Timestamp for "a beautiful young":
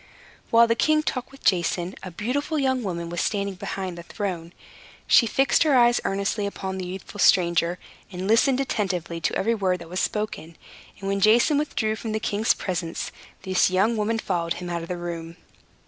2.01-2.81